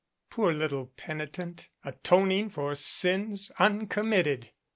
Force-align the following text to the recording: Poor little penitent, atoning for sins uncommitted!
Poor 0.31 0.51
little 0.51 0.87
penitent, 0.97 1.69
atoning 1.83 2.49
for 2.49 2.73
sins 2.73 3.51
uncommitted! 3.59 4.49